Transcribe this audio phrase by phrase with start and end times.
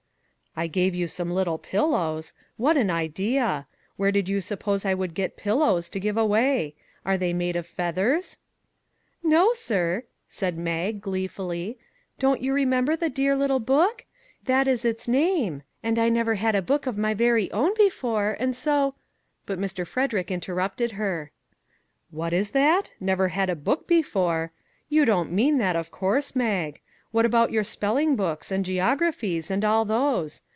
[0.61, 2.33] "I gave you some little pillows!
[2.57, 3.67] What an idea!
[3.95, 6.75] Where did you suppose I would get pil lows to give away?
[7.05, 8.37] Are they made of feathers?""
[9.23, 11.77] No, sir," said Mag, gleefully."
[12.19, 14.03] Don't you remember the dear little book?
[14.43, 15.63] That is its name.
[15.83, 18.95] And I never had a book of my very own before, and so"
[19.45, 19.87] But Mr.
[19.87, 21.31] Frederick interrupted her."
[22.11, 22.91] What is that?
[22.99, 24.51] Never had a book before!
[24.89, 26.81] You don't mean that, of course, Mag.
[27.11, 30.39] What about your spelling books, and geographies, and all those?